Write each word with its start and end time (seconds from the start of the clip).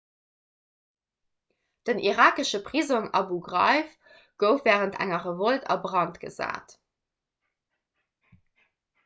den 1.89 1.99
irakesche 2.05 2.59
prisong 2.69 3.05
abu 3.19 3.37
ghraib 3.49 3.93
gouf 4.45 4.65
wärend 4.69 4.99
enger 5.07 5.21
revolt 5.29 5.69
a 5.77 5.79
brand 5.85 6.19
gesat 6.27 6.77